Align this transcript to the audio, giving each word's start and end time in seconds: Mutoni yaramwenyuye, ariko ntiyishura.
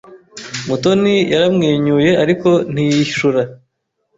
Mutoni 0.67 1.15
yaramwenyuye, 1.33 2.11
ariko 2.23 2.49
ntiyishura. 2.73 3.41